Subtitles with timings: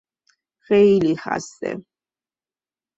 [0.65, 1.79] خیلی خسته